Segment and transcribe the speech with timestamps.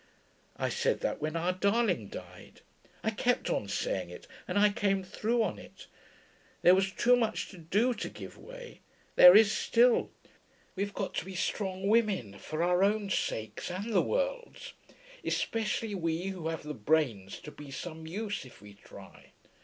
[0.57, 2.61] I said that when our darling died;
[3.03, 5.85] I kept on saying it, and I came through on it.
[6.63, 8.81] There was too much to do to give way.
[9.15, 10.09] There is still.
[10.75, 14.73] We've got to be strong women, for our own sakes and the world's
[15.23, 19.33] especially we who have the brains to be some use if we try.